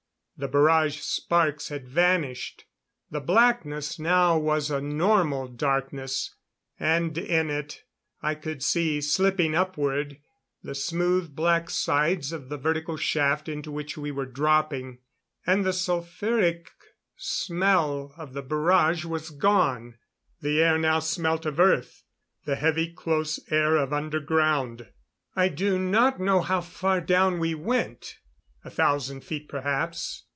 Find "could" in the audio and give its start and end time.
8.33-8.63